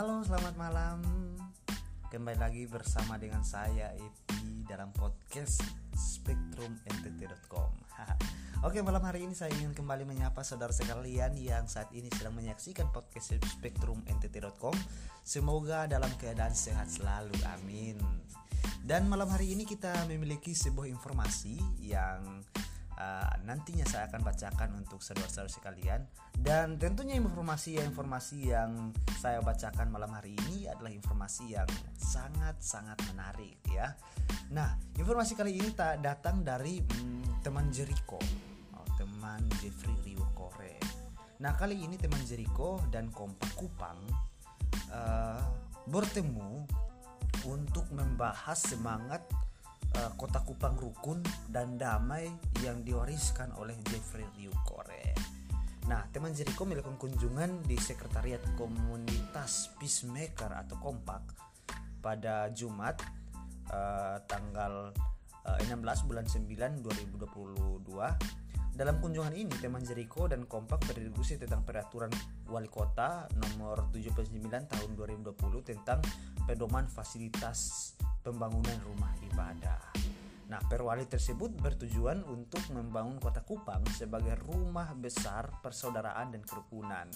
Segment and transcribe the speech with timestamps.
[0.00, 1.04] Halo, selamat malam.
[2.08, 5.60] Kembali lagi bersama dengan saya Epi dalam podcast
[5.92, 7.68] spektrumntt.com.
[8.64, 12.88] Oke, malam hari ini saya ingin kembali menyapa saudara sekalian yang saat ini sedang menyaksikan
[12.88, 14.72] podcast spektrumntt.com.
[15.20, 17.36] Semoga dalam keadaan sehat selalu.
[17.60, 18.00] Amin.
[18.80, 22.40] Dan malam hari ini kita memiliki sebuah informasi yang
[23.00, 26.00] uh, nantinya saya akan bacakan untuk saudara-saudara sekalian
[26.36, 33.96] dan tentunya informasi-informasi yang saya bacakan malam hari ini adalah informasi yang sangat-sangat menarik ya.
[34.52, 38.20] Nah, informasi kali ini tak datang dari hmm, teman Jericho,
[38.76, 40.76] oh, teman Jeffrey Rio Kore.
[41.40, 43.96] Nah, kali ini teman Jericho dan Kompak Kupang
[44.92, 45.40] uh,
[45.88, 46.68] bertemu
[47.48, 49.24] untuk membahas semangat
[49.96, 52.30] uh, kota Kupang rukun dan damai
[52.62, 55.14] yang diwariskan oleh Jeffrey Ryukore.
[55.88, 61.34] Nah, teman Jericho melakukan kunjungan di Sekretariat Komunitas Peacemaker atau Kompak
[61.98, 63.00] pada Jumat
[63.72, 64.94] uh, tanggal
[65.46, 66.46] uh, 16 bulan 9
[66.84, 67.90] 2022.
[68.70, 72.08] Dalam kunjungan ini, teman Jericho dan Kompak berdiskusi tentang peraturan
[72.48, 76.00] wali kota nomor 79 tahun 2020 tentang
[76.46, 79.80] pedoman fasilitas pembangunan rumah ibadah.
[80.50, 87.06] Nah, perwali tersebut bertujuan untuk membangun kota Kupang sebagai rumah besar persaudaraan dan kerukunan.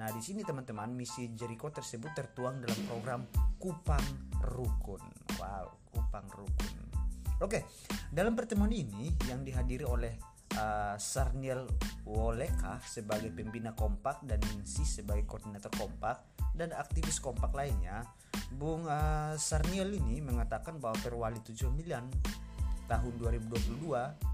[0.00, 3.20] Nah, di sini teman-teman, misi Jericho tersebut tertuang dalam program
[3.60, 5.04] Kupang Rukun.
[5.36, 6.76] Wow, Kupang Rukun.
[7.44, 7.68] Oke,
[8.08, 10.16] dalam pertemuan ini yang dihadiri oleh
[10.56, 11.66] uh, Sarniel
[12.06, 16.22] Woleka sebagai pembina kompak dan Ningsi sebagai koordinator kompak
[16.56, 18.02] dan aktivis kompak lainnya,
[18.54, 21.86] Bung uh, Sarniel ini mengatakan bahwa Perwali 79
[22.90, 24.30] tahun 2022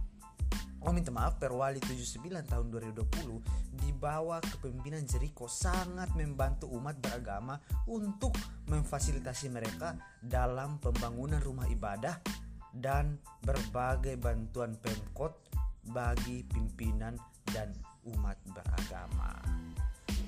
[0.87, 7.59] Oh minta maaf Perwali 79 tahun 2020 di bawah kepemimpinan Jericho sangat membantu umat beragama
[7.91, 8.39] untuk
[8.71, 12.23] memfasilitasi mereka dalam pembangunan rumah ibadah
[12.71, 15.46] dan berbagai bantuan Pemkot
[15.91, 17.15] bagi pimpinan
[17.49, 17.71] dan
[18.15, 19.35] umat beragama.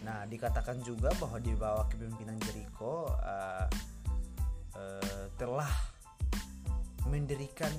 [0.07, 3.67] Nah, dikatakan juga bahwa di bawah kepemimpinan Jericho uh,
[4.79, 5.69] uh, telah
[7.09, 7.71] mendirikan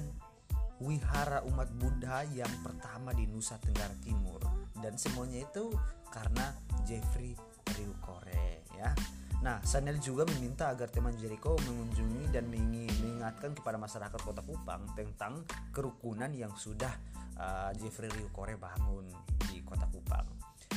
[0.79, 4.39] wihara umat Buddha yang pertama di Nusa Tenggara Timur
[4.79, 5.75] dan semuanya itu
[6.07, 6.55] karena
[6.87, 7.35] Jeffrey
[7.75, 8.95] Ryukore ya.
[9.39, 15.47] Nah, Sanel juga meminta agar teman Jericho mengunjungi dan mengingatkan kepada masyarakat Kota Kupang tentang
[15.71, 16.91] kerukunan yang sudah
[17.39, 19.07] uh, Jeffrey Ryukore bangun
[19.49, 20.27] di Kota Kupang.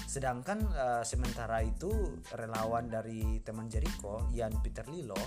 [0.06, 5.18] Sedangkan uh, sementara itu relawan dari teman Jericho, Yan Peter Lilo,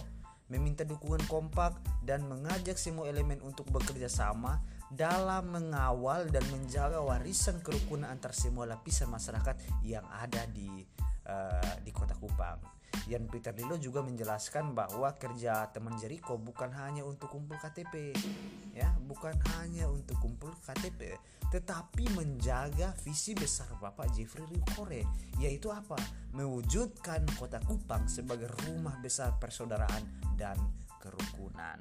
[0.50, 7.60] meminta dukungan kompak dan mengajak semua elemen untuk bekerja sama dalam mengawal dan menjaga warisan
[7.62, 10.86] kerukunan antar semua lapisan masyarakat yang ada di
[11.26, 12.76] uh, di Kota Kupang.
[13.12, 18.16] Yan Peter Lilo juga menjelaskan bahwa kerja teman Jericho bukan hanya untuk kumpul KTP,
[18.72, 21.20] ya, bukan hanya untuk kumpul KTP,
[21.52, 25.06] tetapi menjaga visi besar Bapak Jeffrey Rikore,
[25.38, 26.00] yaitu apa?
[26.34, 30.58] Mewujudkan Kota Kupang sebagai rumah besar persaudaraan dan
[30.98, 31.78] kerukunan.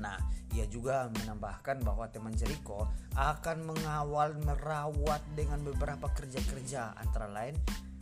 [0.00, 0.16] Nah,
[0.56, 7.54] ia juga menambahkan bahwa teman Jericho akan mengawal merawat dengan beberapa kerja-kerja antara lain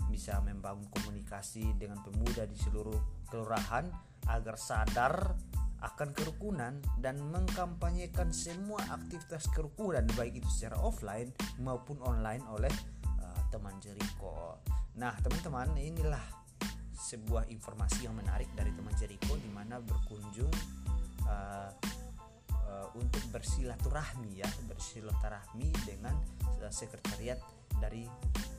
[0.09, 3.93] bisa membangun komunikasi dengan pemuda di seluruh kelurahan
[4.29, 5.37] agar sadar
[5.79, 11.31] akan kerukunan dan mengkampanyekan semua aktivitas kerukunan baik itu secara offline
[11.63, 12.73] maupun online oleh
[13.23, 14.59] uh, teman Jericho.
[14.99, 16.25] Nah, teman-teman, inilah
[16.99, 20.51] sebuah informasi yang menarik dari teman Jericho di mana berkunjung
[21.29, 21.71] uh,
[22.97, 26.17] untuk bersilaturahmi ya, bersilaturahmi dengan
[26.65, 27.39] uh, sekretariat
[27.79, 28.09] dari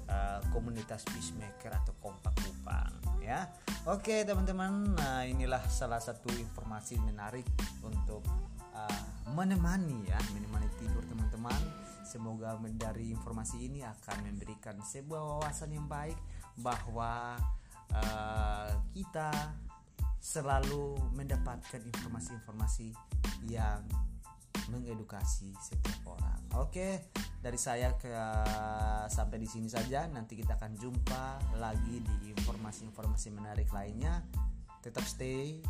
[0.07, 3.46] uh, komunitas peacemaker atau kompak kupang ya.
[3.88, 7.46] Oke teman-teman nah inilah salah satu informasi menarik
[7.84, 8.24] untuk
[8.74, 9.03] uh,
[9.36, 11.59] menemani ya menemani tidur teman-teman.
[12.09, 16.18] Semoga dari informasi ini akan memberikan sebuah wawasan yang baik
[16.57, 17.38] bahwa
[17.94, 19.30] uh, kita
[20.19, 22.92] selalu mendapatkan informasi-informasi
[23.48, 23.88] yang
[24.69, 26.38] mengedukasi setiap orang.
[26.60, 27.10] Oke,
[27.42, 28.12] dari saya ke
[29.10, 30.06] sampai di sini saja.
[30.06, 34.21] Nanti kita akan jumpa lagi di informasi-informasi menarik lainnya.
[34.83, 35.63] Tetap stay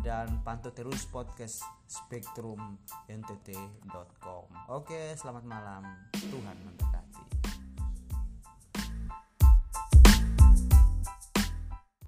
[0.00, 4.46] dan pantau terus podcast spektrumntt.com.
[4.72, 5.84] Oke, selamat malam.
[6.16, 7.01] Tuhan memberkati.